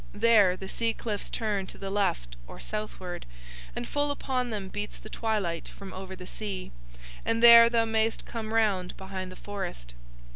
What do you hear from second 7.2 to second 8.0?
and there thou